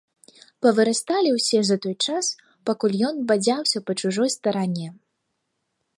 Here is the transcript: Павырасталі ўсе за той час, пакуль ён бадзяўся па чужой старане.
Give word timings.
Павырасталі 0.65 1.29
ўсе 1.35 1.59
за 1.69 1.77
той 1.83 1.95
час, 2.07 2.25
пакуль 2.69 2.97
ён 3.11 3.15
бадзяўся 3.33 3.79
па 3.91 3.97
чужой 4.03 4.29
старане. 4.39 4.87